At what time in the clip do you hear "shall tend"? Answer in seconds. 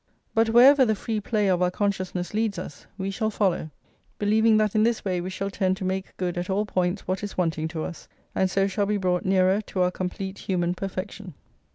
5.29-5.77